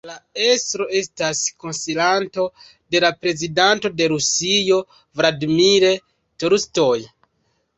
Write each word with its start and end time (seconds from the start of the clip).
La 0.09 0.13
estro 0.43 0.85
estas 0.99 1.41
konsilanto 1.65 2.45
de 2.95 3.01
la 3.05 3.11
Prezidanto 3.25 3.93
de 4.01 4.09
Rusio 4.15 4.81
Vladimir 5.21 5.89
Tolstoj. 6.45 6.93